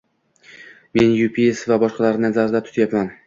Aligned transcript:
men 0.99 1.11
Yupies 1.19 1.61
va 1.73 1.79
boshqalarni 1.85 2.27
nazarda 2.29 2.63
tutyapman. 2.71 3.15